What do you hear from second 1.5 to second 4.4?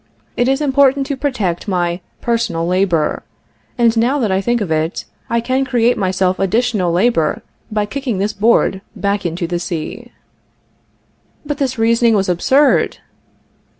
my personal labor, and now that